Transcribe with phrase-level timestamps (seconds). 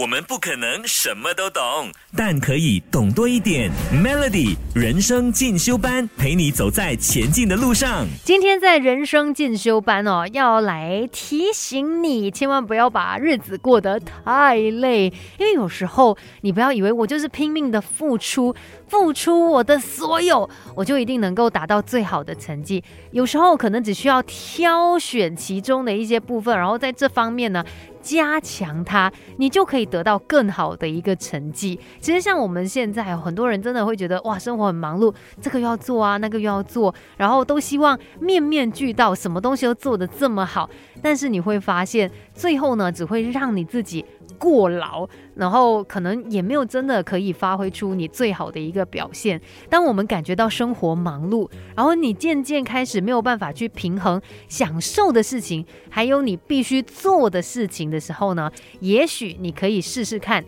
[0.00, 1.62] 我们不可能什么都懂，
[2.16, 3.70] 但可以懂多一点。
[3.92, 8.04] Melody 人生进修班陪你走在前进的路上。
[8.24, 18.52] 今天在人生进修班哦，要来提醒你，千万不要把日子过得太累，因为有时候你不要以为我就是拼命的付出，
[18.88, 22.82] 付出我的所有，我就一定能够达到最好的成绩。
[23.12, 27.64] 有时候可能只需要挑选其中的一些部分，然后在这方面呢。
[28.04, 31.80] 加强它，你就可以得到更好的一个成绩。
[31.98, 40.68] 其实像我们现在，很多人真的会觉得哇，生活很忙碌，这个又要做啊，那个又要做，然后都希望面面俱到，什么东西都做得这么好。
[41.00, 44.04] 但是你会发现，最后呢，只会让你自己。
[44.34, 49.40] 过劳，然后可能也没有真的可以发挥出你最好的一个表现。
[49.68, 60.44] 当我们感觉到生活忙碌，然后你渐渐开始没有办法去平衡享受的事情，还有你必须做的事情的时候呢，也许你可以试试看。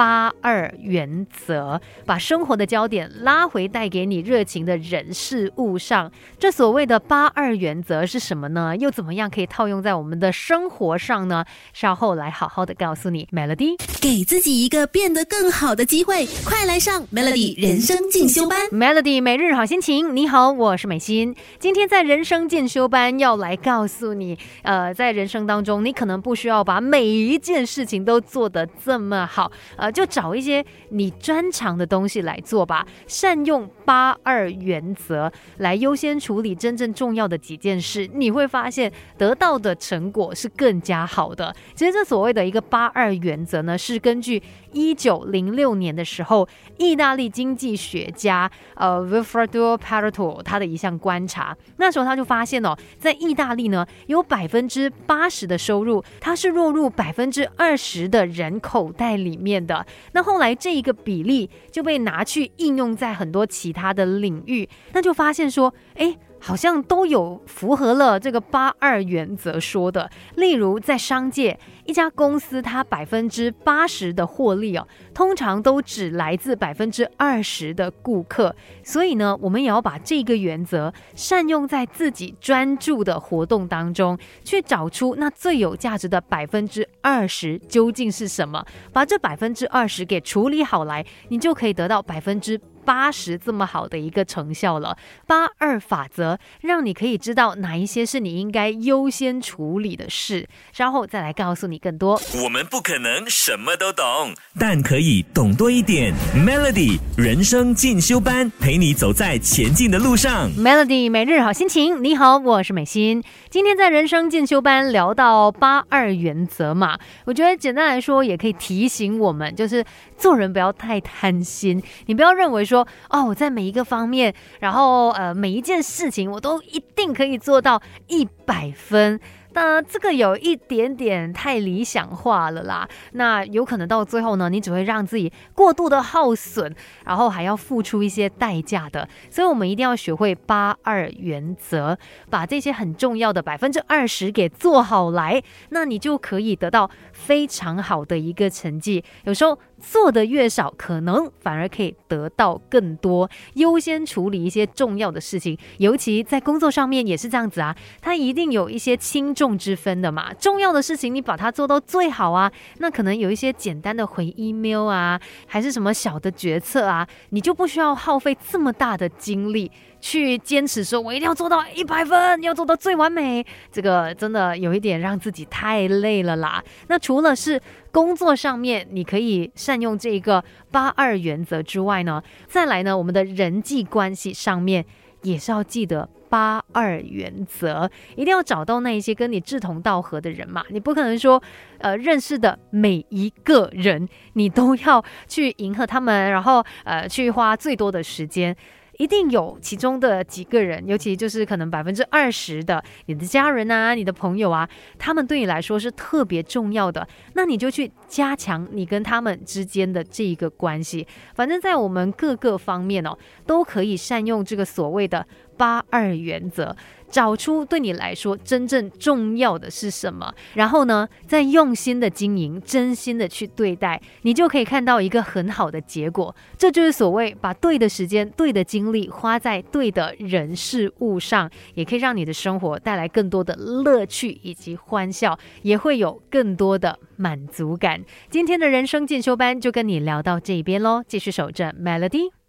[0.00, 6.10] 八二原则，把生活的焦点拉回带给你热情的人事物上。
[6.38, 8.74] 这所谓的八二原则是什么呢？
[8.78, 11.44] 又怎么样可以套用在我们的生活上呢？
[11.74, 13.28] 稍后来好好的告诉你。
[13.30, 18.58] Melody，给自己一个变得更好的机会，快来上 Melody 人生进修班。
[18.70, 21.36] Melody 每日好心情，你好，我是美心。
[21.58, 29.52] 今天在人生进修班要来告诉你，呃，在人生当中，你可能不需要把每一件事情都做得这么好。
[29.76, 41.54] 呃，就找一些你专长的东西来做吧，善用八二原则来优先处理真正重要的几件事，你会发现得到的成果是更加好的。
[41.74, 59.60] 其实这所谓的一个八二原则呢，是根据一九零六年的时候，意大利经济学家呃 Vilfredo Pareto 他的一项观察，那时候他就发现哦，在意大利呢，有百分之八十的收入，它是落入百分之二十的人口袋里面。
[59.60, 66.18] 的的那后来这一个比例就被拿去应用在很多其他的领域，那就发现说，哎。
[66.40, 92.58] 好像都有符合了这个八二原则说的，例如在商界，一家公司它百分之八十的获利哦，通常都只来自百分之二十的顾客，所以呢，我们也要把这个原则善用在自己专注的活动当中，去找出那最有价值的百分之二十究竟是什么，把这百分之二十给处理好来，你就可以得到百分之。
[92.90, 102.20] 八十这么好的一个成效了，八二法则让你可以知道哪一些是你应该优先处理的事，稍后再来告诉你更多。
[102.42, 106.12] 我们不可能什么都懂，但可以懂多一点。
[106.34, 110.50] Melody 人生进修班陪你走在前进的路上。
[110.58, 113.22] Melody 每日好心情，你好，我是美心。
[113.48, 119.84] 今天在人生进修班聊到八二原则嘛，我觉得简单来说也可以提醒我们，就是
[120.18, 122.66] 做人不要太贪心，你不要认为。
[123.08, 129.20] 哦，我在每一个方面，然后呃，每一件事情，我都一定可以做到一百分。
[129.52, 136.72] 那这个有一点点太理想化了啦，那有可能到最后呢，你只会让自己过度的耗损，
[137.04, 139.08] 然后还要付出一些代价的。
[139.28, 141.98] 所以，我们一定要学会八二原则，
[142.30, 149.02] 把这些很重要的百分之二十给做好来，那你就可以得到非常好的一个成绩。
[149.24, 153.28] 有时候做的越少，可能反而可以得到更多。
[153.54, 159.34] 优先处理一些重要的事情，尤其在工作上面也是这样子啊，它一定有一些轻。
[159.40, 173.42] 重之分的嘛，重要的事情你把它做到最好啊，那可能有一些简单的回 email 啊，还是什么小的决策啊，你就不需要耗费这么大的精力去坚持说，我一定要做到一百分，要做到最完美，
[173.72, 176.62] 这个真的有一点让自己太累了啦。
[176.88, 177.58] 那除了是
[177.90, 184.84] 工作上面你可以善用这个八二原则之外呢，再来呢，我们的人际关系上面
[185.22, 186.10] 也是要记得。
[186.30, 190.64] 八二原则，一定要找到那一些跟你志同道合的人嘛。
[190.70, 191.42] 你不可能说，
[191.78, 198.56] 呃，认识的每一个人，你都要去迎合他们，然后呃，去花最多的时间。
[198.98, 204.68] 一定有其中的几个人，尤其就是可能百分之二十的你的家人啊、你的朋友啊，
[204.98, 207.08] 他们对你来说是特别重要的。
[207.32, 211.06] 那你就去加强你跟他们之间的这一个关系。
[211.34, 213.16] 反正，在我们各个方面哦，
[213.46, 215.26] 都可以善用这个所谓的
[215.60, 216.74] 八二原则。
[217.10, 226.32] 找出对你来说真正重要的是什么，然后呢，再用心的经营，真心的去对待，你就可以看到一个很好的结果。
[226.56, 238.00] 这就是所谓把对的时间、对的精力花在对的人事物上，也可以让你的生活带来更多的乐趣以及欢笑，也会有更多的满足感。
[238.30, 242.39] 今天的人生进修班就跟你聊到这边喽，继续守着 Melody。